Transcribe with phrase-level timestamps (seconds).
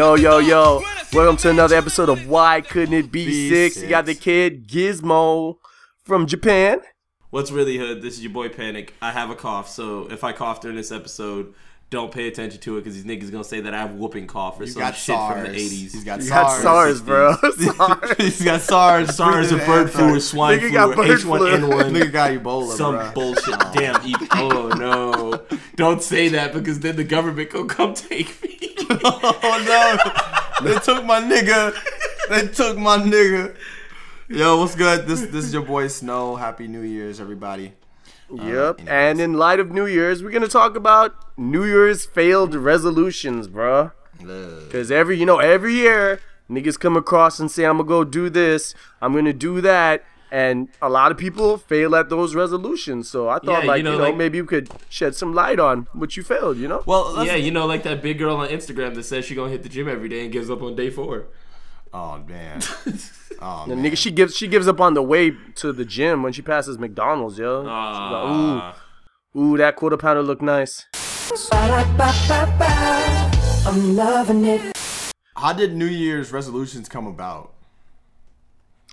[0.00, 0.82] Yo, yo, yo.
[1.12, 3.82] Welcome to another episode of Why Couldn't It Be, Be six?
[3.82, 5.58] You got the kid Gizmo
[6.04, 6.80] from Japan.
[7.28, 8.00] What's really hood?
[8.00, 8.94] This is your boy Panic.
[9.02, 11.52] I have a cough, so if I cough during this episode,
[11.90, 14.58] don't pay attention to it because these niggas gonna say that I have whooping cough
[14.58, 15.34] or You some got shit SARS.
[15.34, 15.92] from the eighties.
[15.92, 16.62] He's got You SARS.
[16.62, 17.34] got SARS, bro.
[17.36, 18.16] SARS.
[18.16, 19.14] He's got SARS.
[19.16, 21.90] SARS or breathing bird flu or swine flu or H1N1.
[21.92, 23.12] Nigga got Ebola, Some bro.
[23.12, 23.58] bullshit.
[23.74, 24.02] Damn.
[24.06, 25.56] E- oh no!
[25.76, 28.49] Don't say that because then the government gonna come take me.
[29.04, 30.68] oh no!
[30.68, 31.74] They took my nigga.
[32.28, 33.54] They took my nigga.
[34.28, 35.06] Yo, what's good?
[35.06, 36.34] This this is your boy Snow.
[36.34, 37.72] Happy New Year's, everybody.
[38.30, 38.80] Uh, yep.
[38.80, 38.88] anyways.
[38.88, 43.92] And in light of New Year's, we're gonna talk about New Year's failed resolutions, bruh.
[44.70, 46.20] Cause every you know every year
[46.50, 50.68] niggas come across and say I'm gonna go do this, I'm gonna do that, and
[50.80, 53.08] a lot of people fail at those resolutions.
[53.10, 55.58] So I thought Yeah, like you know, know, like- maybe you could shed some light
[55.58, 56.56] on what you failed.
[56.58, 56.82] You know?
[56.86, 59.62] Well, yeah, you know, like that big girl on Instagram that says she gonna hit
[59.62, 61.26] the gym every day and gives up on day four.
[61.92, 62.60] Oh man.
[63.42, 63.84] Oh The man.
[63.92, 66.78] nigga, she gives she gives up on the way to the gym when she passes
[66.78, 67.62] McDonald's, yo.
[67.62, 68.76] She's like, Ah.
[69.34, 70.84] ooh, ooh, that quarter pounder look nice.
[73.66, 74.72] I'm loving it.
[75.36, 77.54] How did New Year's resolutions come about?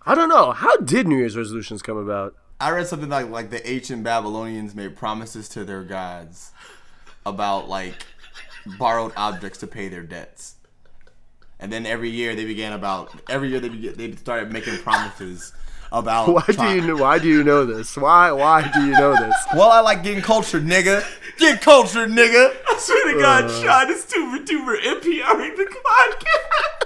[0.07, 0.53] I don't know.
[0.53, 2.33] How did New Year's resolutions come about?
[2.61, 6.51] I read something like like the ancient Babylonians made promises to their gods
[7.25, 8.05] about like
[8.79, 10.55] borrowed objects to pay their debts.
[11.59, 15.51] And then every year they began about every year they began, they started making promises
[15.91, 16.95] about Why do you know?
[16.95, 17.97] Why do you know this?
[17.97, 19.35] Why why do you know this?
[19.53, 21.05] Well, I like getting cultured, nigga.
[21.37, 22.55] Get cultured, nigga.
[22.65, 26.76] I swear to God, Sean is tuber tuber NPRing the podcast.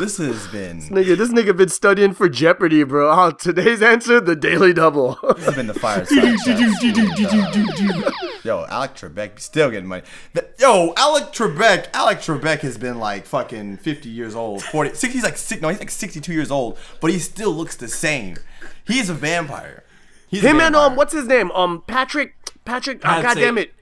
[0.00, 3.10] This has been Nigga, this nigga been studying for Jeopardy, bro.
[3.12, 5.18] Oh, today's answer: the Daily Double.
[5.36, 6.38] this has been the fireside.
[6.46, 8.14] chat.
[8.42, 10.02] Yo, Alec Trebek still getting money.
[10.32, 11.88] The- Yo, Alec Trebek.
[11.92, 14.62] Alec Trebek has been like fucking 50 years old.
[14.62, 14.94] 40.
[14.94, 17.86] 60, he's like six, no, he's like 62 years old, but he still looks the
[17.86, 18.38] same.
[18.86, 19.84] He's a vampire.
[20.28, 21.50] He's a Him and um, what's his name?
[21.50, 22.36] Um, Patrick.
[22.64, 23.00] Patrick.
[23.04, 23.74] Oh, Pat God damn it.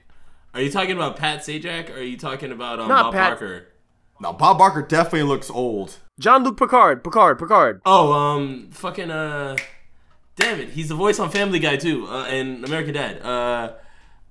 [0.53, 3.29] Are you talking about Pat Sajak or are you talking about um, Not Bob Pat-
[3.29, 3.67] Parker?
[4.19, 5.95] No, Bob Barker definitely looks old.
[6.19, 7.03] Jean Luc Picard.
[7.03, 7.39] Picard.
[7.39, 7.81] Picard.
[7.85, 9.55] Oh, um, fucking uh,
[10.35, 13.21] damn it, he's the voice on Family Guy too, uh, and American Dad.
[13.21, 13.73] Uh,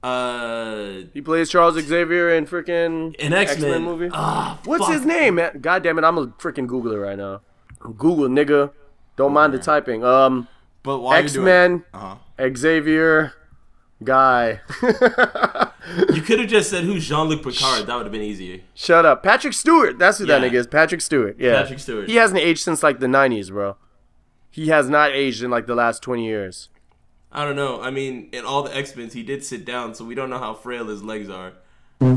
[0.06, 4.10] uh, He plays Charles Xavier in freaking an X Men movie.
[4.12, 4.92] Ah, What's fuck.
[4.94, 5.58] his name, man?
[5.60, 7.40] God damn it, I'm gonna freaking Googler right now.
[7.80, 8.70] Google, nigga.
[9.16, 10.04] Don't mind the typing.
[10.04, 10.46] Um,
[10.82, 12.16] But why X Men, Uh-huh.
[12.56, 13.32] Xavier,
[14.02, 14.60] guy.
[16.12, 17.86] You could have just said who's Jean Luc Picard.
[17.86, 18.60] That would have been easier.
[18.74, 19.98] Shut up, Patrick Stewart.
[19.98, 20.66] That's who that nigga is.
[20.66, 21.36] Patrick Stewart.
[21.38, 22.08] Yeah, Patrick Stewart.
[22.08, 23.76] He hasn't aged since like the '90s, bro.
[24.50, 26.68] He has not aged in like the last 20 years.
[27.32, 27.80] I don't know.
[27.80, 30.38] I mean, in all the X Men, he did sit down, so we don't know
[30.38, 31.52] how frail his legs are.
[32.00, 32.08] Yeah,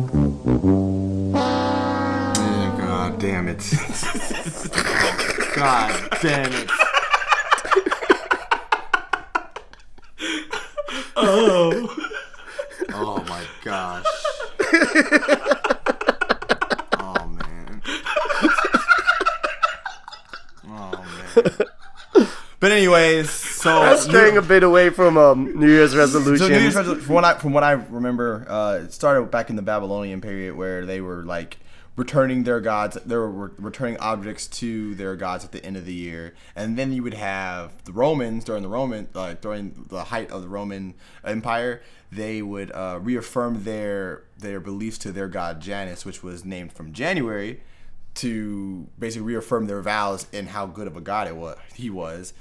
[2.78, 3.60] God damn it.
[5.56, 6.70] God damn it.
[11.16, 11.96] Oh.
[12.94, 14.06] Oh my gosh.
[17.00, 17.82] Oh man.
[20.68, 21.06] Oh
[21.36, 22.28] man.
[22.60, 26.42] But anyways, so That's straying a bit away from um, New Year's resolutions.
[26.42, 29.50] so New Year's resolution, from what I from what I remember, uh, it started back
[29.50, 31.58] in the Babylonian period where they were like
[31.96, 35.94] returning their gods, they were returning objects to their gods at the end of the
[35.94, 40.32] year, and then you would have the Romans during the Roman uh, during the height
[40.32, 40.94] of the Roman
[41.24, 41.82] Empire,
[42.12, 46.94] they would uh, reaffirm their their beliefs to their god Janus, which was named from
[46.94, 47.62] January,
[48.16, 52.34] to basically reaffirm their vows and how good of a god it was he was.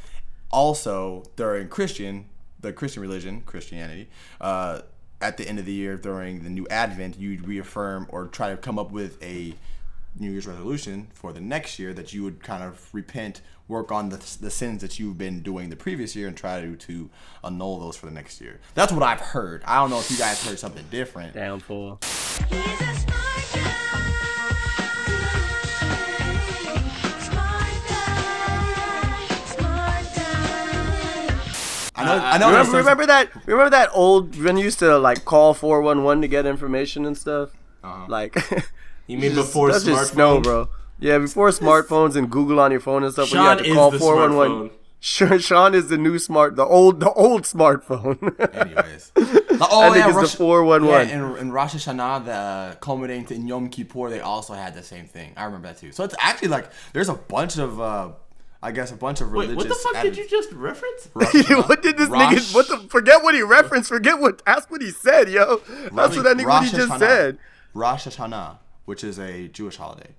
[0.52, 2.26] Also, during Christian,
[2.60, 4.08] the Christian religion, Christianity,
[4.40, 4.80] uh,
[5.20, 8.56] at the end of the year during the new Advent, you'd reaffirm or try to
[8.56, 9.54] come up with a
[10.18, 14.08] New Year's resolution for the next year that you would kind of repent, work on
[14.08, 17.08] the, the sins that you've been doing the previous year, and try to, to
[17.44, 18.60] annul those for the next year.
[18.74, 19.62] That's what I've heard.
[19.64, 21.34] I don't know if you guys heard something different.
[21.34, 22.00] Downfall.
[32.00, 32.24] I know.
[32.24, 32.48] I know.
[32.50, 33.46] Remember, remember that?
[33.46, 37.04] Remember that old when you used to like call four one one to get information
[37.06, 37.50] and stuff.
[37.82, 38.06] Uh-huh.
[38.08, 38.34] Like,
[39.06, 39.94] You mean just- before that's smartphone?
[39.96, 40.68] just snow, bro.
[40.98, 43.32] Yeah, before smartphones and Google on your phone and stuff.
[43.32, 44.68] when you had to call 411.
[44.68, 44.72] smartphone.
[45.02, 48.18] Sean, Sean is the new smart, the old, the old smartphone.
[48.54, 51.08] Anyways, oh I think it's the 411.
[51.08, 54.82] Yeah, and, and Rosh Hashanah, the culminating to in Yom Kippur, they also had the
[54.82, 55.32] same thing.
[55.38, 55.90] I remember that too.
[55.92, 58.10] So it's actually like there's a bunch of, uh,
[58.62, 59.56] I guess, a bunch of Wait, religious.
[59.56, 61.08] what the fuck did you just reference?
[61.14, 62.54] what did this Rosh- nigga?
[62.54, 62.78] What the?
[62.90, 63.88] Forget what he referenced.
[63.88, 64.42] Forget what.
[64.46, 65.62] Ask what he said, yo.
[65.92, 66.98] That's what that nigga what he just Hashanah.
[66.98, 67.38] said.
[67.72, 70.10] Rosh Hashanah, which is a Jewish holiday.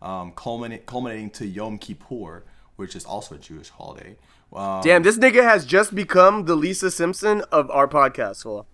[0.00, 2.44] um, culminating, culminating to Yom Kippur,
[2.76, 4.16] which is also a Jewish holiday.
[4.52, 8.42] Um, Damn, this nigga has just become the Lisa Simpson of our podcast.
[8.44, 8.66] Fool.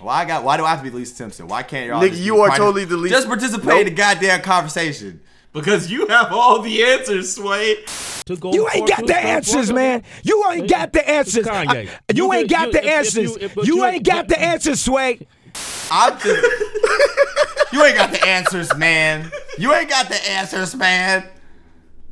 [0.00, 0.44] Why I got?
[0.44, 1.48] Why do I have to be Lisa Simpson?
[1.48, 2.00] Why can't y'all?
[2.00, 5.20] Nigga, you are partic- totally the Lisa- Just participate in the goddamn conversation.
[5.52, 7.78] Because you have all the answers, Sway.
[8.26, 10.02] To go You ain't got the answers, man.
[10.22, 11.46] You ain't got the answers.
[11.46, 11.88] I- you
[12.26, 13.16] You ain't got the if- if answers.
[13.42, 15.26] you- You you- ain't got the answers, Sway.
[15.90, 16.46] I'm just.
[17.72, 19.30] you ain't got the answers, man.
[19.58, 21.24] You ain't got the answers, man.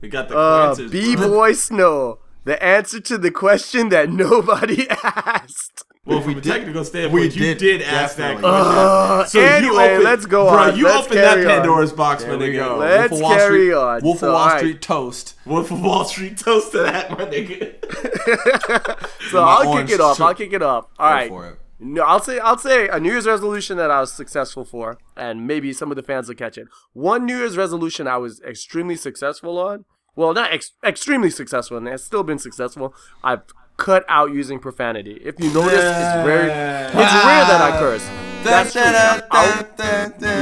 [0.01, 0.91] We got the Uh, answers.
[0.91, 2.19] B boy Snow.
[2.45, 5.85] The answer to the question that nobody asked.
[6.09, 8.51] Well, from a did- technical standpoint, we you did did, ask that question.
[8.51, 10.77] Uh, So you anyway, opened- let's go bro, on.
[10.77, 11.51] you Let's opened that carry on.
[11.51, 12.57] Pandora's box, my There we nigga.
[12.69, 12.77] go.
[12.79, 14.01] Let's Wolf of Wall carry Street, on.
[14.03, 14.59] Wolf So, of Wall alright.
[14.61, 15.35] Street toast.
[15.45, 17.75] Wolf of Wall Street toast to that, my nigga.
[19.31, 20.17] So My I'll kick it off.
[20.17, 20.27] shirt.
[20.27, 20.87] I'll kick it off.
[20.99, 21.29] All right.
[21.29, 21.59] for it.
[21.81, 25.47] No, I'll say I'll say a New Year's resolution that I was successful for, and
[25.47, 26.67] maybe some of the fans will catch it.
[26.93, 29.85] One New Year's resolution I was extremely successful on.
[30.17, 32.95] Well, not ex- extremely successful, and it's still been successful.
[33.23, 33.43] I've
[33.79, 35.19] cut out using profanity.
[35.25, 38.07] If you notice, it's very it's rare that I curse.
[38.45, 38.83] That's true.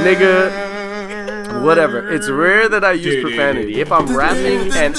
[0.03, 2.11] Nigga, whatever.
[2.11, 3.79] It's rare that I use profanity.
[3.79, 4.95] If I'm rapping and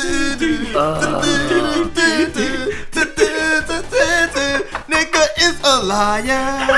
[4.89, 6.69] Nigga is a liar.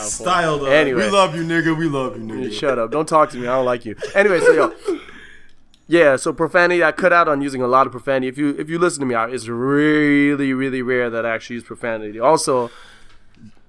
[0.00, 0.66] Style though.
[0.66, 1.76] anyway, We love you, nigga.
[1.76, 2.52] We love you, nigga.
[2.52, 2.90] Shut up.
[2.90, 3.46] Don't talk to me.
[3.46, 3.96] I don't like you.
[4.14, 4.74] Anyway, so yo.
[5.88, 8.26] Yeah, so profanity I cut out on using a lot of profanity.
[8.28, 11.64] If you if you listen to me it's really, really rare that I actually use
[11.64, 12.18] profanity.
[12.18, 12.70] Also,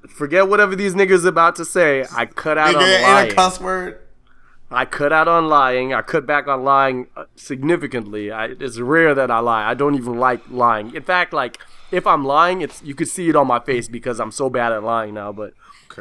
[0.09, 2.05] forget whatever these niggas about to say.
[2.15, 3.31] I cut out Nigga on lying.
[3.31, 3.99] a cuss word.
[4.69, 5.93] I cut out on lying.
[5.93, 8.31] I cut back on lying uh, significantly.
[8.31, 9.63] I, it's rare that I lie.
[9.69, 10.93] I don't even like lying.
[10.93, 11.59] In fact, like
[11.91, 14.73] if I'm lying, it's you could see it on my face because I'm so bad
[14.73, 15.31] at lying now.
[15.31, 15.53] But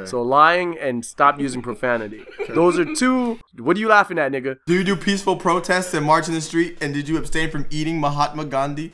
[0.04, 2.24] so lying and stop using profanity.
[2.48, 3.38] Those are two.
[3.58, 4.58] What are you laughing at, nigga?
[4.66, 6.78] Do you do peaceful protests and march in the street?
[6.80, 8.92] And did you abstain from eating Mahatma Gandhi?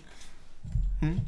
[1.01, 1.19] Hmm?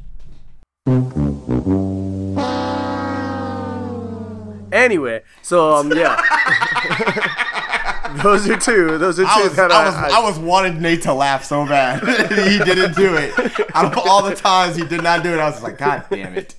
[4.73, 7.41] Anyway, so um yeah.
[8.23, 8.99] those are two.
[8.99, 11.45] Those are two I was, that I was, I, I was wanting Nate to laugh
[11.45, 12.01] so bad.
[12.31, 13.33] he didn't do it.
[13.75, 16.35] Out of all the times he did not do it, I was like, God damn
[16.37, 16.55] it.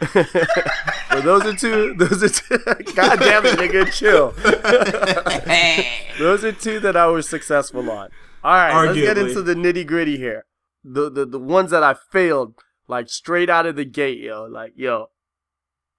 [0.14, 1.94] but those are two.
[1.94, 2.58] Those are two.
[2.94, 4.32] God damn it, nigga, chill.
[6.18, 8.10] those are two that I was successful on.
[8.42, 10.46] All right, let's get into the nitty gritty here.
[10.82, 12.54] The, the the ones that I failed,
[12.88, 14.44] like straight out of the gate, yo.
[14.44, 15.10] Like yo,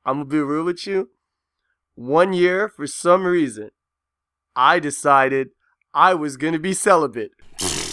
[0.06, 1.10] I'm gonna be real with you.
[1.94, 3.70] One year, for some reason,
[4.56, 5.50] I decided
[5.94, 7.32] I was gonna be celibate.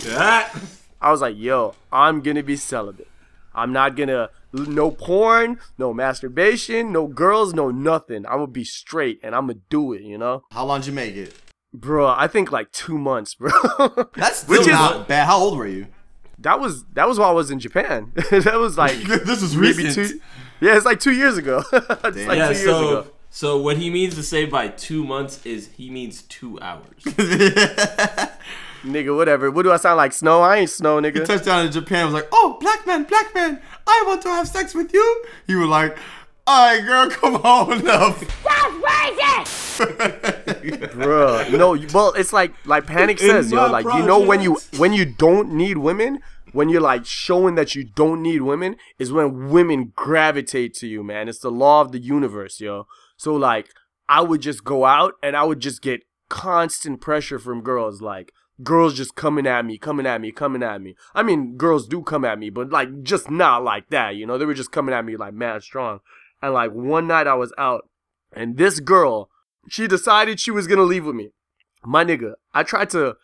[0.06, 3.08] I was like, yo, I'm gonna be celibate.
[3.55, 8.25] I'm not gonna no porn, no masturbation, no girls, no nothing.
[8.26, 10.43] I'm gonna be straight and I'm gonna do it, you know?
[10.52, 11.34] How long did you make it?
[11.75, 13.50] Bro, I think like two months, bro.
[14.14, 15.26] That's Which still is- not bad.
[15.26, 15.87] How old were you?
[16.40, 18.12] that was that was while I was in Japan.
[18.31, 20.08] that was like This is maybe recent.
[20.10, 20.20] two
[20.60, 21.62] Yeah, it's like two years ago.
[21.72, 23.10] it's like Yeah, two years so ago.
[23.31, 27.03] So what he means to say by two months is he means two hours.
[28.85, 29.51] Nigga, whatever.
[29.51, 30.13] What do I sound like?
[30.13, 30.41] Snow?
[30.41, 31.25] I ain't snow, nigga.
[31.25, 34.47] Touched down in Japan was like, oh, black man, black man, I want to have
[34.47, 35.25] sex with you.
[35.49, 35.99] You were like,
[36.47, 38.17] all right, girl, come on up.
[40.94, 44.41] Bro, no, you- well, it's like like Panic says, yo, my like you know when
[44.41, 46.20] you when you don't need women,
[46.53, 51.03] when you're like showing that you don't need women, is when women gravitate to you,
[51.05, 51.29] man.
[51.29, 52.87] It's the law of the universe, yo.
[53.19, 53.69] So like,
[54.08, 58.32] I would just go out and I would just get constant pressure from girls, like
[58.63, 60.94] girls just coming at me, coming at me, coming at me.
[61.15, 64.39] I mean, girls do come at me, but like just not like that, you know.
[64.39, 66.01] They were just coming at me like mad strong.
[66.41, 67.89] And like one night I was out,
[68.32, 69.29] and this girl
[69.69, 71.31] she decided she was gonna leave with me.
[71.84, 73.17] My nigga, I tried to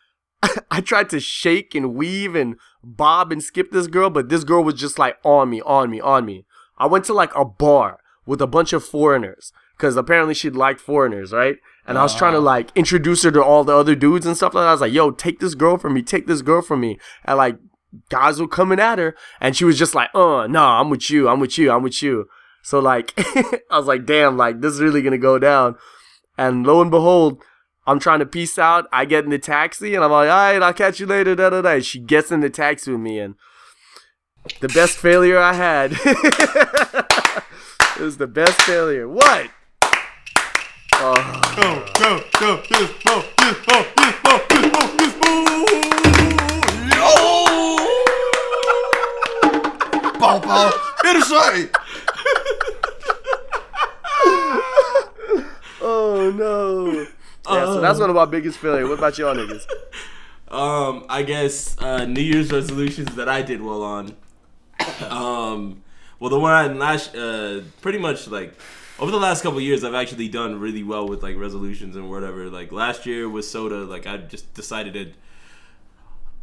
[0.71, 4.63] I tried to shake and weave and bob and skip this girl, but this girl
[4.63, 6.45] was just like on me, on me, on me.
[6.77, 10.81] I went to like a bar with a bunch of foreigners because apparently she liked
[10.81, 11.57] foreigners, right?
[11.87, 14.55] And I was trying to like introduce her to all the other dudes and stuff
[14.55, 14.69] like that.
[14.69, 16.99] I was like, yo, take this girl from me, take this girl from me.
[17.25, 17.59] And like
[18.09, 21.29] guys were coming at her and she was just like, uh, nah, I'm with you,
[21.29, 22.27] I'm with you, I'm with you.
[22.63, 23.13] So like
[23.71, 25.77] I was like, damn, like this is really gonna go down.
[26.39, 27.43] And lo and behold,
[27.87, 28.87] I'm trying to peace out.
[28.91, 31.35] I get in the taxi and I'm like, all right, I'll catch you later.
[31.35, 31.81] Da, da, da.
[31.81, 33.35] She gets in the taxi with me and
[34.61, 35.93] the best failure I had.
[37.97, 39.07] it was the best failure.
[39.07, 39.51] What?
[40.97, 41.13] Go,
[41.57, 45.29] go, go, yes, go, yes, go, yes, go, yes, go, yes, go.
[46.91, 47.07] Yo!
[50.19, 50.71] Bow, bow,
[51.03, 51.55] hit a shot.
[55.83, 57.07] Oh no.
[57.53, 58.89] Yeah, so that's one of my biggest failures.
[58.89, 59.67] What about y'all niggas?
[60.49, 64.17] Um, I guess uh, New Year's resolutions that I did well on.
[65.11, 65.83] Um,
[66.21, 68.55] well, the one I last, uh, pretty much like
[68.99, 72.49] over the last couple years, I've actually done really well with like resolutions and whatever.
[72.49, 75.13] Like last year with soda, like I just decided to.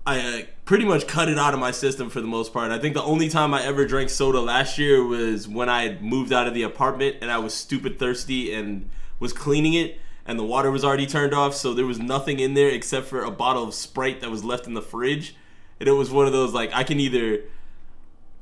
[0.03, 2.71] I uh, pretty much cut it out of my system for the most part.
[2.71, 6.01] I think the only time I ever drank soda last year was when I had
[6.01, 8.89] moved out of the apartment and I was stupid thirsty and
[9.19, 12.53] was cleaning it and the water was already turned off, so there was nothing in
[12.53, 15.35] there except for a bottle of Sprite that was left in the fridge.
[15.79, 17.41] And it was one of those like I can either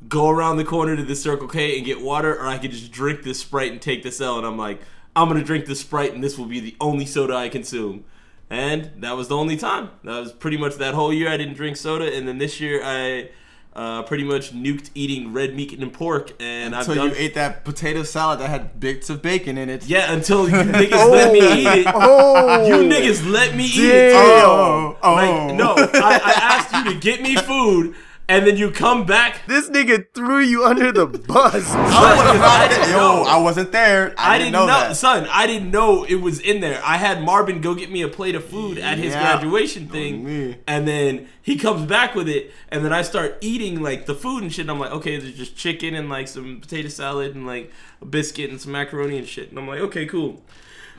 [0.08, 2.91] go around the corner to the Circle K and get water, or I could just
[2.91, 4.38] drink this Sprite and take this L.
[4.38, 4.82] And I'm like,
[5.15, 8.06] I'm gonna drink this Sprite, and this will be the only soda I consume.
[8.50, 9.89] And that was the only time.
[10.03, 12.82] That was pretty much that whole year I didn't drink soda, and then this year
[12.84, 13.29] I
[13.75, 16.32] uh, pretty much nuked eating red meat and pork.
[16.39, 19.70] And I've Until done you ate that potato salad that had bits of bacon in
[19.70, 19.86] it.
[19.86, 21.88] yeah until you niggas let me eat it.
[21.94, 24.12] Oh, You niggas let me eat it.
[24.13, 24.46] Damn.
[24.50, 25.13] Oh, oh.
[25.13, 27.96] Like, no, I, I asked you to get me food,
[28.30, 29.42] and then you come back.
[29.48, 31.54] This nigga threw you under the bus.
[31.54, 32.96] I was Because I not didn't there.
[32.98, 33.16] know.
[33.18, 34.14] Yo, I wasn't there.
[34.18, 34.96] I, I didn't didn't know, know, that.
[34.96, 35.28] son.
[35.32, 36.80] I didn't know it was in there.
[36.86, 40.24] I had Marvin go get me a plate of food at his graduation oh, thing,
[40.24, 40.58] me.
[40.68, 44.44] and then he comes back with it, and then I start eating like the food
[44.44, 44.64] and shit.
[44.64, 47.72] And I'm like, okay, there's just chicken and like some potato salad and like
[48.02, 49.50] a biscuit and some macaroni and shit.
[49.50, 50.42] And I'm like, okay, cool.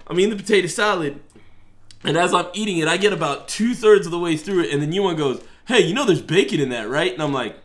[0.09, 1.21] I'm eating the potato salad,
[2.03, 4.73] and as I'm eating it, I get about two thirds of the way through it,
[4.73, 7.57] and then one goes, "Hey, you know there's bacon in that, right?" And I'm like,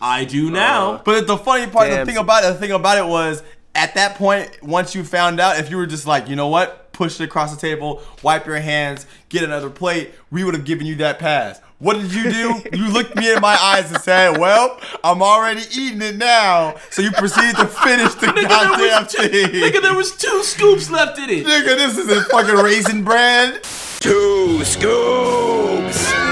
[0.00, 2.06] "I do now." Uh, but the funny part, Damn.
[2.06, 3.42] the thing about it, the thing about it was,
[3.74, 6.92] at that point, once you found out, if you were just like, you know what,
[6.92, 10.86] push it across the table, wipe your hands, get another plate, we would have given
[10.86, 11.60] you that pass.
[11.78, 12.62] What did you do?
[12.76, 17.02] you looked me in my eyes and said, "Well, I'm already eating it now." So
[17.02, 19.50] you proceeded to finish the Nigga, goddamn there was, thing.
[19.50, 21.46] nigga, there was two scoops left in it.
[21.46, 23.58] Nigga, this is a fucking raisin bran.
[24.00, 26.23] Two scoops.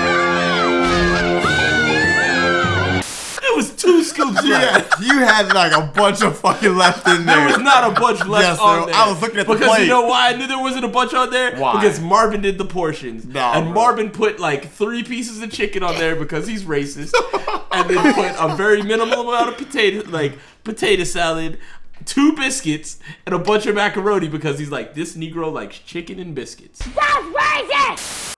[3.52, 7.37] It was two scoops Yeah, you had like a bunch of fucking left in there.
[7.37, 8.94] There was not a bunch left Yes, on there.
[8.94, 9.82] I was looking at the because plate.
[9.82, 11.56] you know why I knew there wasn't a bunch on there?
[11.56, 11.75] Why?
[11.80, 13.75] Because Marvin did the portions, Nah, and bro.
[13.75, 17.12] Marvin put like three pieces of chicken on there because he's racist,
[17.73, 21.59] and then put a very minimal amount of potato, like potato salad,
[22.04, 26.35] two biscuits, and a bunch of macaroni because he's like this Negro likes chicken and
[26.35, 26.80] biscuits.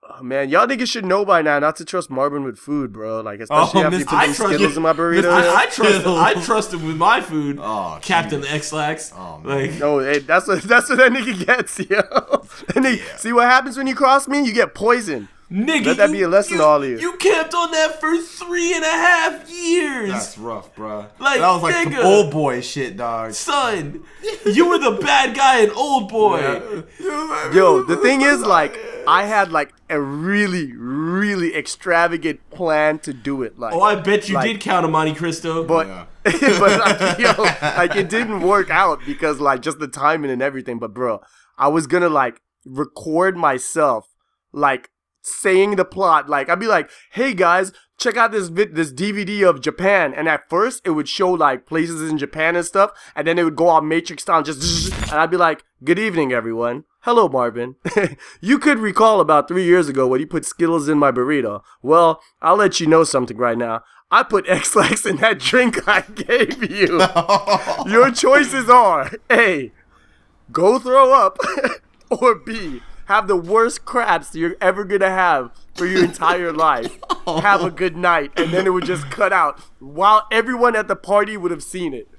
[0.07, 3.21] Oh, man, y'all niggas should know by now not to trust Marvin with food, bro.
[3.21, 4.77] Like especially Oh, after you put I trust Skittles you.
[4.77, 5.31] in my burrito.
[5.31, 6.05] I, I trust.
[6.07, 7.57] I trust him with my food.
[7.59, 8.53] Oh, Captain jeez.
[8.53, 9.11] Ex-Lax.
[9.15, 9.71] Oh, man.
[9.71, 9.79] like.
[9.79, 12.01] No, hey, that's what that's what that nigga gets, yo.
[12.75, 14.45] And they, see what happens when you cross me?
[14.45, 15.27] You get poisoned.
[15.51, 16.97] Nigga, Let that you- be a lesson to all of you.
[16.99, 20.09] You camped on that for three and a half years.
[20.11, 21.05] That's rough, bro.
[21.19, 23.33] Like, that was like some old boy shit, dog.
[23.33, 24.03] Son,
[24.45, 26.39] you were the bad guy in Old Boy.
[27.53, 28.75] Yo, the thing is, like,
[29.07, 33.57] I had like a really, really extravagant plan to do it.
[33.57, 35.63] Like, Oh, I bet you Like- did count a Monte Cristo.
[35.63, 36.05] but Yeah.
[36.23, 37.31] but like, yo,
[37.77, 40.79] like it didn't work out because like just the timing and everything.
[40.79, 41.21] But bro,
[41.57, 44.07] I was gonna like record myself
[44.51, 44.89] like
[45.21, 46.27] saying the plot.
[46.29, 50.27] Like I'd be like, "Hey guys, check out this vid- this DVD of Japan." And
[50.27, 53.55] at first, it would show like places in Japan and stuff, and then it would
[53.55, 57.75] go on Matrix style, just and I'd be like, "Good evening, everyone." Hello, Marvin.
[58.41, 61.61] you could recall about three years ago when you put Skittles in my burrito.
[61.83, 63.83] Well, I'll let you know something right now.
[64.09, 66.99] I put Ex-Lax in that drink I gave you.
[67.85, 69.71] Your choices are A.
[70.51, 71.37] Go throw up,
[72.09, 72.81] or B.
[73.05, 76.97] Have the worst craps you're ever gonna have for your entire life.
[77.27, 80.95] Have a good night, and then it would just cut out while everyone at the
[80.95, 82.09] party would have seen it.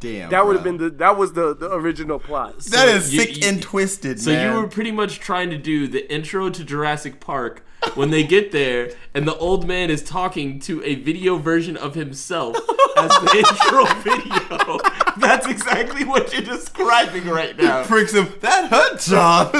[0.00, 0.30] Damn.
[0.30, 2.58] That would have been the that was the, the original plot.
[2.60, 4.54] That is you- sick you- and twisted, So man.
[4.54, 7.64] you were pretty much trying to do the intro to Jurassic Park
[7.94, 11.94] when they get there and the old man is talking to a video version of
[11.94, 12.56] himself
[12.96, 14.78] as the intro video.
[15.16, 17.84] That's exactly what you're describing right now.
[17.84, 18.28] pricks him.
[18.40, 19.52] That hurt, John.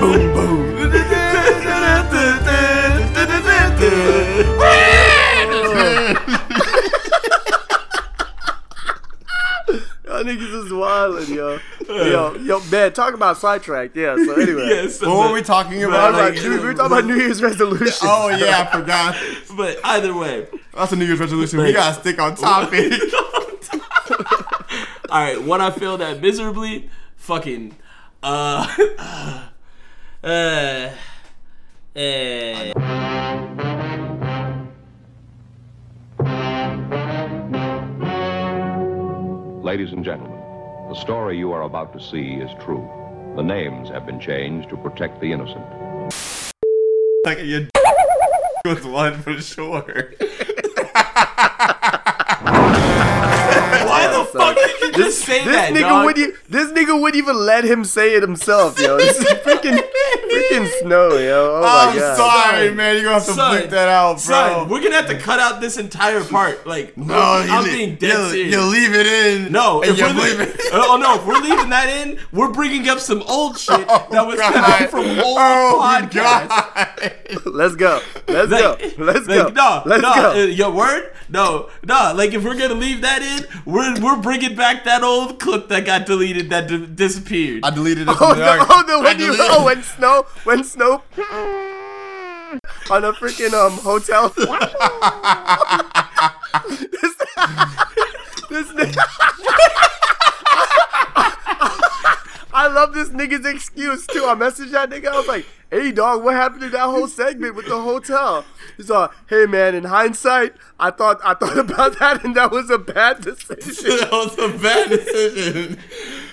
[0.00, 0.29] boom.
[10.04, 11.58] Y'all niggas is wildin', yo.
[11.88, 13.96] Yo, yo, man, talk about sidetracked.
[13.96, 14.62] Yeah, so anyway.
[14.68, 15.00] Yes.
[15.00, 16.12] what were we talking about?
[16.14, 17.98] like, Like, we were talking about New Year's resolutions.
[18.02, 19.16] oh yeah, I forgot.
[19.56, 20.46] But either way.
[20.74, 21.60] That's a New Year's resolution.
[21.60, 22.92] We gotta stick on topic.
[25.10, 27.76] All right, what I failed at miserably, fucking,
[28.22, 28.66] uh,
[30.22, 30.90] uh,
[31.96, 33.39] uh.
[39.70, 40.40] Ladies and gentlemen,
[40.88, 42.90] the story you are about to see is true.
[43.36, 45.64] The names have been changed to protect the innocent.
[47.24, 47.68] Like you
[48.64, 50.14] with one for sure.
[54.34, 56.04] Why fuck did you just say This that, nigga dog?
[56.06, 56.16] would
[56.48, 58.96] this nigga wouldn't even let him say it himself, yo.
[58.98, 59.82] This is freaking
[60.30, 61.56] freaking snow, yo.
[61.56, 62.16] Oh my I'm god.
[62.16, 62.94] sorry, Son, man.
[62.94, 64.18] You're gonna have to son, bleep that out, bro.
[64.18, 66.66] Son, we're gonna have to cut out this entire part.
[66.66, 68.54] Like, no, I'm you, being dead you, serious.
[68.54, 69.52] you leave it in.
[69.52, 72.88] no, if you we're bleep leaving, oh no, if we're leaving that in, we're bringing
[72.88, 74.54] up some old shit that was God.
[74.54, 76.48] coming from old oh, podcasts.
[76.48, 77.46] God.
[77.46, 78.00] Let's go.
[78.28, 78.76] Let's go.
[78.98, 79.48] Let's like, go.
[79.50, 80.30] No, Let's no, go.
[80.32, 81.12] uh, your word?
[81.28, 82.12] No, no.
[82.14, 85.84] Like if we're gonna leave that in, we're we're bringing back that old clip that
[85.84, 87.64] got deleted that d- disappeared.
[87.64, 88.10] I deleted it.
[88.10, 91.02] Oh, from the, the oh, the when you deleted oh when snow when snow
[92.90, 94.28] on a freaking um hotel.
[96.68, 97.14] this,
[98.48, 99.04] this nigga.
[102.52, 104.24] I love this nigga's excuse too.
[104.26, 105.08] I messaged that nigga.
[105.08, 108.44] I was like, "Hey dog, what happened to that whole segment with the hotel?"
[108.76, 112.70] He's like, "Hey man, in hindsight, I thought I thought about that and that was
[112.70, 115.78] a bad decision." that was a bad decision.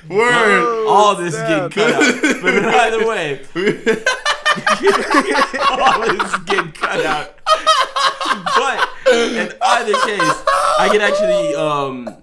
[0.09, 0.87] Word.
[0.87, 1.71] All this snap.
[1.71, 2.41] getting cut out.
[2.41, 3.41] But either way,
[5.69, 7.35] all this getting cut out.
[8.55, 10.43] But in either case,
[10.79, 12.17] I can actually um.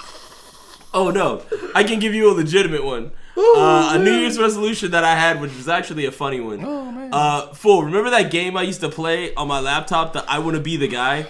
[0.93, 1.43] Oh no,
[1.75, 3.11] I can give you a legitimate one.
[3.37, 6.65] Uh, a New Year's resolution that I had, which was actually a funny one.
[6.65, 7.11] Oh man.
[7.13, 7.83] Uh, full.
[7.83, 10.13] Remember that game I used to play on my laptop?
[10.13, 11.27] That I want to be the guy.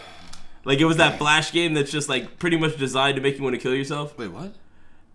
[0.65, 3.43] Like it was that flash game that's just like pretty much designed to make you
[3.45, 4.17] want to kill yourself.
[4.19, 4.53] Wait, what?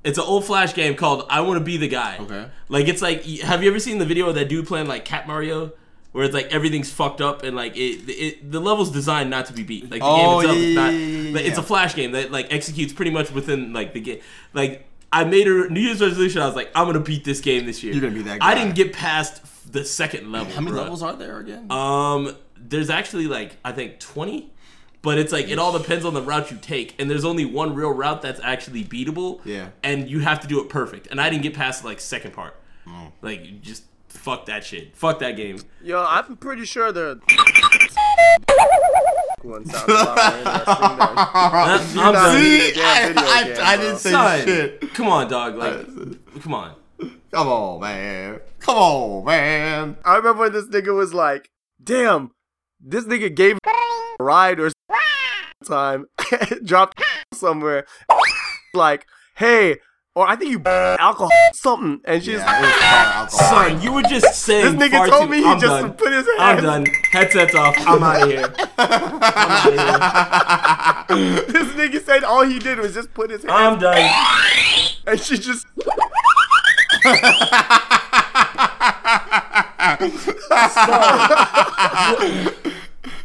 [0.03, 2.17] It's an old flash game called I Want to Be the Guy.
[2.19, 2.45] Okay.
[2.69, 5.27] Like it's like, have you ever seen the video of that dude playing like Cat
[5.27, 5.73] Mario,
[6.13, 9.53] where it's like everything's fucked up and like it, it the level's designed not to
[9.53, 9.91] be beat.
[9.91, 10.93] Like the Oh, game itself is yeah, not.
[10.93, 13.99] yeah, yeah, like, It's a flash game that like executes pretty much within like the
[14.01, 14.21] game.
[14.53, 16.41] Like I made a New Year's resolution.
[16.41, 17.93] I was like, I'm gonna beat this game this year.
[17.93, 18.47] You're gonna be that Guy.
[18.49, 20.53] I didn't get past the second level.
[20.53, 20.81] How many bruh.
[20.81, 21.71] levels are there again?
[21.71, 24.51] Um, there's actually like I think 20,
[25.01, 27.73] but it's like it all depends on the route you take, and there's only one
[27.73, 29.41] real route that's actually beatable.
[29.45, 29.69] Yeah.
[29.83, 31.07] and you have to do it perfect.
[31.07, 32.55] And I didn't get past like second part.
[32.87, 33.11] Mm.
[33.21, 34.95] Like just fuck that shit.
[34.95, 35.59] Fuck that game.
[35.83, 37.19] Yo, I'm pretty sure the
[39.43, 42.31] one sounds a lot more interesting than I'm not.
[42.37, 42.59] See?
[42.71, 43.85] See, Yeah, I, I, game, I bro.
[43.85, 44.93] didn't say Son, shit.
[44.93, 45.55] come on, dog.
[45.55, 45.85] Like,
[46.41, 46.75] come on.
[47.31, 48.39] Come on, man.
[48.59, 49.97] Come on, man.
[50.03, 51.49] I remember when this nigga was like,
[51.81, 52.31] "Damn,
[52.81, 54.71] this nigga gave a ride or
[55.65, 56.05] time,
[56.63, 57.01] dropped
[57.33, 57.85] somewhere,
[58.73, 59.77] like, hey."
[60.15, 63.69] Or I think you alcohol something, and she's Yeah, it was hard alcohol.
[63.69, 64.77] Son, you were just saying.
[64.77, 65.93] This nigga told too- me he I'm just done.
[65.93, 66.39] put his hand.
[66.39, 66.85] I'm done.
[67.11, 67.75] Headsets off.
[67.87, 68.53] I'm out of here.
[68.79, 71.41] I'm out here.
[71.45, 74.09] this nigga said all he did was just put his hands, I'm done.
[75.07, 75.65] and she just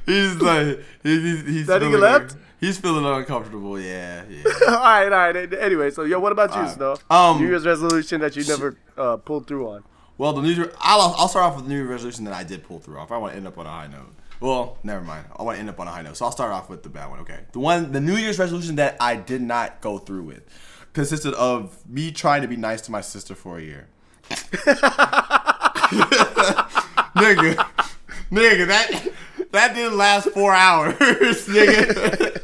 [0.06, 2.36] He's like, he's, he's, he's That nigga left?
[2.64, 3.79] He's feeling uncomfortable.
[3.79, 4.42] Yeah, yeah.
[4.68, 5.55] all right, all right.
[5.55, 6.74] Anyway, so yo, what about you, Alright.
[6.74, 6.96] Snow?
[7.11, 9.85] Um, New Year's resolution that you never uh, pulled through on.
[10.16, 12.42] Well, the New Year, I'll, I'll start off with the New Year resolution that I
[12.42, 13.12] did pull through off.
[13.12, 14.14] I want to end up on a high note.
[14.40, 15.27] Well, never mind.
[15.37, 16.16] I want to end up on a high note.
[16.16, 17.20] So I'll start off with the bad one.
[17.20, 17.40] Okay.
[17.53, 20.48] The one, the New Year's resolution that I did not go through with
[20.94, 23.88] consisted of me trying to be nice to my sister for a year.
[27.14, 27.57] nigga,
[28.31, 29.12] nigga, that
[29.50, 32.40] that didn't last four hours, nigga.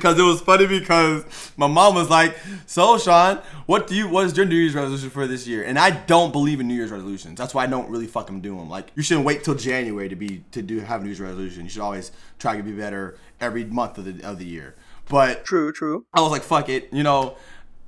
[0.00, 1.24] Because it was funny because
[1.56, 2.36] my mom was like,
[2.66, 3.36] "So, Sean,
[3.66, 4.08] what do you?
[4.08, 6.74] What is your New Year's resolution for this year?" And I don't believe in New
[6.74, 7.38] Year's resolutions.
[7.38, 8.68] That's why I don't really fucking do them.
[8.68, 11.64] Like, you shouldn't wait till January to be to do have a New Year's resolution.
[11.64, 14.74] You should always try to be better every month of the of the year.
[15.08, 16.06] But True, true.
[16.14, 17.36] I was like, fuck it, you know,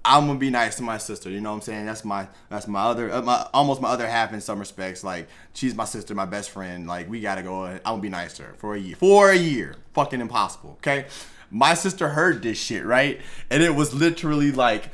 [0.04, 1.30] I'm gonna be nice to my sister.
[1.30, 1.86] You know what I'm saying?
[1.86, 5.04] That's my that's my other uh, my almost my other half in some respects.
[5.04, 6.88] Like she's my sister, my best friend.
[6.88, 7.64] Like we gotta go.
[7.66, 8.96] I'm gonna be nice to her for a year.
[8.96, 10.70] For a year, fucking impossible.
[10.78, 11.06] Okay,
[11.52, 14.90] my sister heard this shit right, and it was literally like.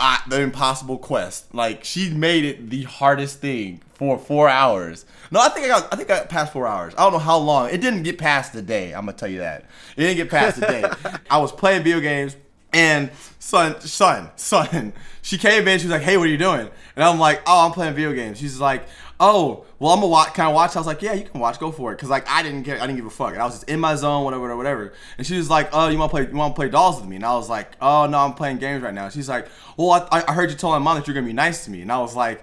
[0.00, 1.52] I, the impossible quest.
[1.52, 5.04] Like she made it the hardest thing for four hours.
[5.32, 5.92] No, I think I got.
[5.92, 6.94] I think I got past four hours.
[6.96, 7.70] I don't know how long.
[7.70, 8.92] It didn't get past the day.
[8.92, 9.64] I'm gonna tell you that.
[9.96, 10.84] It didn't get past the day.
[11.30, 12.36] I was playing video games,
[12.72, 14.92] and son, son, son.
[15.22, 15.78] She came in.
[15.78, 18.12] She was like, "Hey, what are you doing?" And I'm like, "Oh, I'm playing video
[18.14, 18.86] games." She's like,
[19.20, 20.34] "Oh, well, I'm gonna watch.
[20.34, 21.58] Can I watch?" I was like, "Yeah, you can watch.
[21.58, 22.76] Go for it." Cause like I didn't care.
[22.76, 23.32] I didn't give a fuck.
[23.32, 24.92] And I was just in my zone, whatever, whatever, whatever.
[25.18, 26.26] And she was like, "Oh, you want to play?
[26.26, 28.58] You want to play dolls with me?" And I was like, "Oh no, I'm playing
[28.58, 31.14] games right now." She's like, "Well, I, I heard you tell my mom that you're
[31.14, 32.42] gonna be nice to me." And I was like.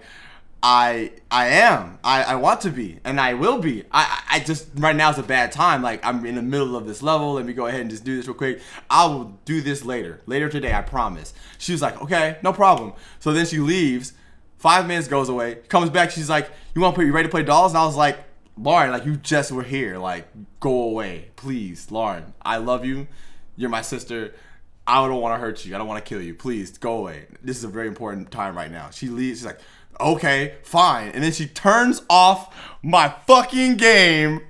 [0.67, 1.99] I I am.
[2.03, 3.83] I, I want to be, and I will be.
[3.91, 5.83] I I just right now is a bad time.
[5.83, 7.33] Like I'm in the middle of this level.
[7.33, 8.59] Let me go ahead and just do this real quick.
[8.89, 10.21] I will do this later.
[10.25, 11.35] Later today, I promise.
[11.59, 12.93] She was like, okay, no problem.
[13.19, 14.13] So then she leaves.
[14.57, 15.59] Five minutes goes away.
[15.69, 16.09] Comes back.
[16.09, 17.05] She's like, you want to play?
[17.05, 17.73] You ready to play dolls?
[17.73, 18.17] And I was like,
[18.57, 19.99] Lauren, like you just were here.
[19.99, 20.27] Like
[20.59, 22.33] go away, please, Lauren.
[22.41, 23.05] I love you.
[23.55, 24.33] You're my sister.
[24.87, 25.73] I don't want to hurt you.
[25.73, 26.35] I don't want to kill you.
[26.35, 27.25] Please go away.
[27.41, 28.89] This is a very important time right now.
[28.91, 29.39] She leaves.
[29.39, 29.59] She's like,
[29.99, 31.09] okay, fine.
[31.09, 34.41] And then she turns off my fucking game,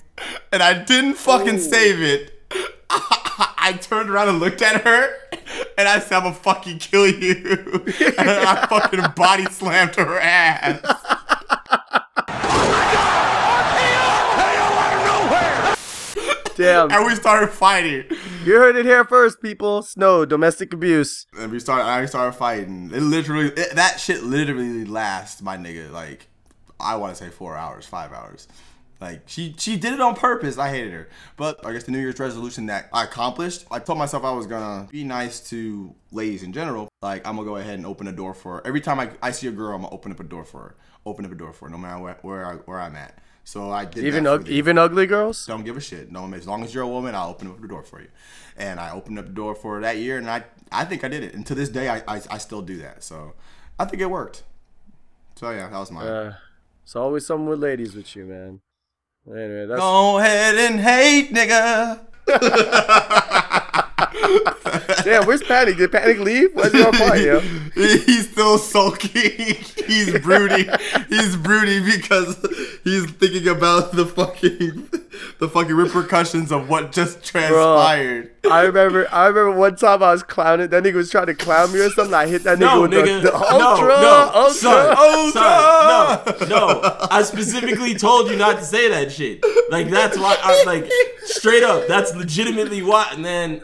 [0.52, 2.32] and I didn't fucking save it.
[2.90, 5.10] I turned around and looked at her,
[5.78, 7.34] and I said, "I'm gonna fucking kill you,"
[8.18, 10.82] and I fucking body slammed her ass.
[16.56, 16.92] Damn.
[16.92, 18.06] And we started fighting.
[18.44, 19.82] You heard it here first, people.
[19.82, 21.26] Snow, domestic abuse.
[21.38, 21.86] And we started.
[21.86, 22.92] I started fighting.
[22.94, 23.48] It literally.
[23.50, 25.92] It, that shit literally lasts, my nigga.
[25.92, 26.28] Like,
[26.80, 28.48] I want to say four hours, five hours.
[29.02, 30.58] Like she she did it on purpose.
[30.58, 31.10] I hated her.
[31.38, 34.48] But I guess the New Year's resolution that I accomplished, I told myself I was
[34.48, 36.88] gonna be nice to ladies in general.
[37.02, 38.68] Like I'm gonna go ahead and open a door for her.
[38.68, 40.76] Every time I, I see a girl, I'm gonna open up a door for her.
[41.06, 43.20] Open up a door for her, no matter where where, I, where I'm at.
[43.46, 45.46] So I did Even that for even ugly girls.
[45.46, 46.12] Don't give a shit.
[46.12, 48.08] No, as long as you're a woman, I'll open up the door for you.
[48.58, 51.24] And I opened up the door for that year, and I I think I did
[51.24, 51.36] it.
[51.36, 53.04] And to this day, I I, I still do that.
[53.04, 53.36] So
[53.78, 54.44] I think it worked.
[55.36, 56.08] So yeah, that was mine.
[56.08, 56.38] Uh,
[56.84, 58.62] it's always something with ladies with you, man.
[59.28, 62.00] Anyway, that's Go ahead and hate, nigga.
[65.04, 65.26] damn.
[65.26, 65.78] Where's Panic?
[65.78, 66.50] Did Panic leave?
[66.54, 67.40] Where's your part, yo?
[67.76, 69.30] he's still sulky.
[69.88, 70.68] he's broody.
[71.10, 72.36] he's broody because
[72.84, 74.90] he's thinking about the fucking
[75.40, 78.32] the fucking repercussions of what just transpired.
[78.50, 80.70] I remember, I remember one time I was clowning.
[80.70, 82.14] That nigga was trying to clown me or something.
[82.14, 83.22] I hit that nigga No, with nigga.
[83.24, 84.54] the, the ultra, no, no, ultra.
[84.54, 86.36] son, Ultra!
[86.38, 86.98] son, no, no.
[87.10, 89.44] I specifically told you not to say that shit.
[89.72, 90.90] Like that's why, I, like
[91.24, 93.10] straight up, that's legitimately why.
[93.14, 93.64] And then,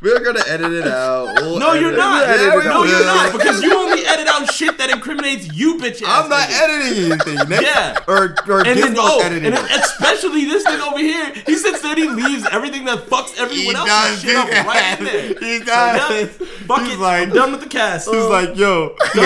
[0.00, 1.34] We're gonna edit it out.
[1.42, 2.26] We'll no, you're not.
[2.28, 6.02] Yeah, we no, you're not, because you only edit out shit that incriminates you, bitch.
[6.06, 7.38] I'm not editing anything.
[7.62, 7.98] Yeah.
[8.06, 11.96] Or or And then, oh, editing and especially this thing over here, he sits there
[11.96, 15.28] he leaves everything that fucks everyone He does shit up right there.
[15.40, 16.10] He So, does.
[16.10, 16.26] yeah,
[16.66, 16.98] fuck He's it.
[17.00, 18.08] like- I'm done with the cast.
[18.08, 19.22] He's like, yo, he's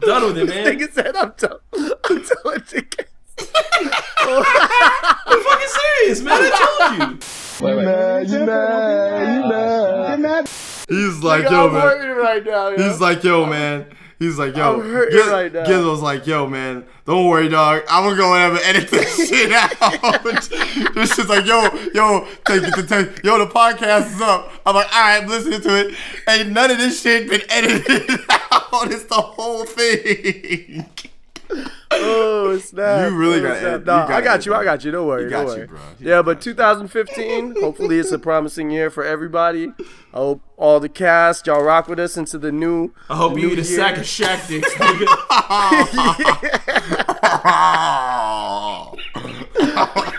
[0.00, 0.66] done with it, man.
[0.66, 1.58] Nigga said, "I'm done.
[1.74, 3.06] I'm done with the game."
[4.18, 6.38] I'm fucking serious, man.
[6.40, 7.26] I told you.
[10.88, 11.82] He's like, Nigga, yo, I'm man.
[11.82, 12.68] hurting right now.
[12.68, 12.76] Yo.
[12.90, 13.86] He's like, yo, man.
[14.18, 14.80] He's like, yo.
[14.80, 15.64] I'm Giz- right now.
[15.64, 16.84] Gizmo's like, yo, man.
[17.04, 17.82] Don't worry, dog.
[17.90, 20.22] I'm gonna go ahead and edit this shit out.
[20.94, 23.22] this shit's like, yo, yo, take it to take.
[23.24, 24.50] Yo, the podcast is up.
[24.64, 25.94] I'm like, all right, I'm listening to it.
[26.28, 28.10] Ain't none of this shit been edited
[28.50, 28.90] out.
[28.90, 30.86] It's the whole thing.
[31.90, 33.10] Oh snap!
[33.10, 33.72] You really oh, gotta snap.
[33.74, 34.54] edit- No, you I gotta got edit, you.
[34.54, 34.90] I got you.
[34.90, 35.22] Don't worry.
[35.24, 35.66] You got don't you, worry.
[35.68, 35.78] bro.
[36.00, 37.54] You Yeah, got but 2015.
[37.60, 39.72] hopefully, it's a promising year for everybody.
[40.12, 42.92] I hope all the cast y'all rock with us into the new.
[43.08, 45.06] I hope the you new eat a sack of Shack dicks, nigga.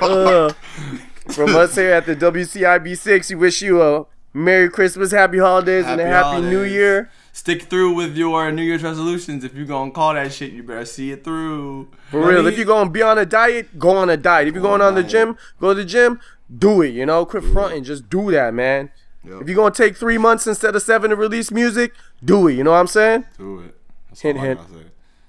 [0.02, 0.54] Uh,
[1.30, 6.00] from us here at the WCIB6, we wish you a Merry Christmas, Happy Holidays, and
[6.02, 6.64] a Happy Happy New.
[6.64, 7.10] Year.
[7.36, 9.44] Stick through with your New Year's resolutions.
[9.44, 11.90] If you're gonna call that shit, you better see it through.
[12.10, 14.48] For real, if you're gonna be on a diet, go on a diet.
[14.48, 16.22] If you're going on on the gym, go to the gym.
[16.58, 16.92] Do it.
[16.92, 17.84] You know, quit fronting.
[17.84, 18.90] Just do that, man.
[19.26, 19.42] Yep.
[19.42, 21.92] If you're gonna take three months instead of seven to release music,
[22.24, 22.54] do it.
[22.54, 23.26] You know what I'm saying?
[23.38, 23.76] Do it.
[24.08, 24.62] That's Hint, hint.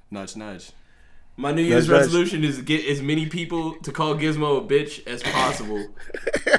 [0.08, 0.70] Nudge, nudge.
[1.36, 1.98] My New Year's That's right.
[2.02, 5.84] resolution is to get as many people to call Gizmo a bitch as possible.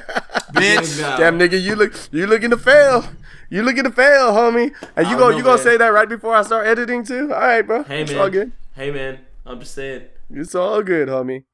[0.52, 1.00] Bitch.
[1.00, 1.16] Now.
[1.18, 3.04] Damn nigga, you look you looking to fail.
[3.50, 4.74] You looking to fail, homie.
[4.96, 7.32] And you I go know, you gonna say that right before I start editing too?
[7.32, 7.82] All right, bro.
[7.84, 8.20] Hey it's man.
[8.20, 8.52] all good.
[8.74, 9.20] Hey man.
[9.46, 10.02] I'm just saying.
[10.30, 11.44] It's all good, homie.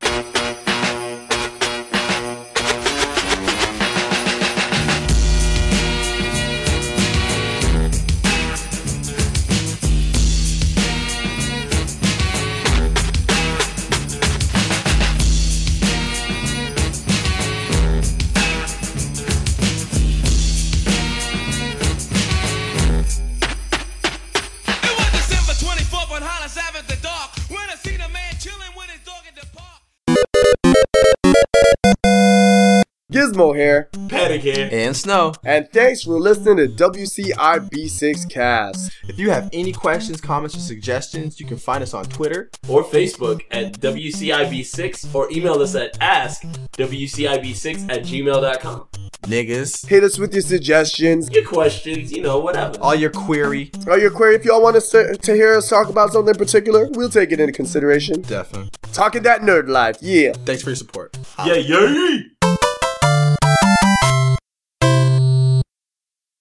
[33.34, 34.68] Gizmo here, Panic here.
[34.70, 35.32] And snow.
[35.44, 38.92] and thanks for listening to WCIB6 Cast.
[39.08, 42.50] If you have any questions, comments, or suggestions, you can find us on Twitter.
[42.68, 48.86] Or Facebook at WCIB6 or email us at askwcib6 at gmail.com.
[49.22, 49.86] niggas.
[49.88, 51.30] Hit us with your suggestions.
[51.30, 52.78] Your questions, you know, whatever.
[52.80, 53.70] All your query.
[53.88, 54.36] All your query.
[54.36, 57.32] If y'all want us to, to hear us talk about something in particular, we'll take
[57.32, 58.20] it into consideration.
[58.22, 58.70] Definitely.
[58.92, 59.96] Talking that nerd life.
[60.00, 60.32] Yeah.
[60.44, 61.16] Thanks for your support.
[61.44, 62.18] Yeah, yeah.